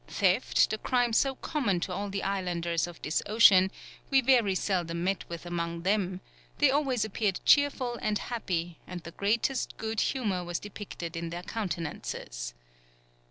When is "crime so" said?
0.79-1.35